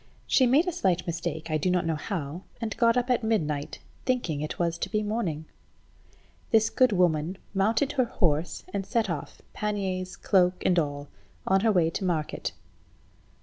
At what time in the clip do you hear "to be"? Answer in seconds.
4.59-5.03